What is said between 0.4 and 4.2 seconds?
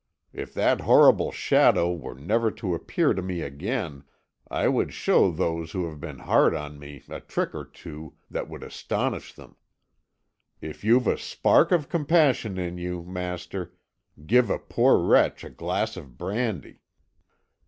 that horrible shadow were never to appear to me again,